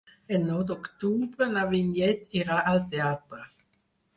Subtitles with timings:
[0.35, 3.45] El nou d'octubre na Vinyet irà al teatre.